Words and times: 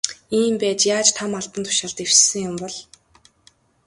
Ийм 0.39 0.53
байж 0.61 0.81
яаж 0.95 1.09
том 1.17 1.31
албан 1.39 1.63
тушаалд 1.65 1.97
дэвшсэн 1.97 2.41
юм 2.49 2.55
бол. 2.61 2.75